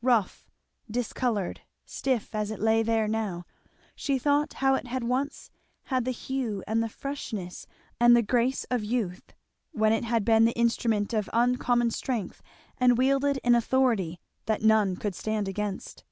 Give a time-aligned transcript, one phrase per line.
[0.00, 0.48] Rough,
[0.90, 3.44] discoloured, stiff, as it lay there now,
[3.94, 5.50] she thought how it had once
[5.82, 7.66] had the hue and the freshness
[8.00, 9.34] and the grace of youth,
[9.72, 12.42] when it had been the instrument of uncommon strength
[12.78, 16.02] and wielded an authority that none could stand against.